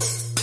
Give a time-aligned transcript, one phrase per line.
[0.00, 0.33] you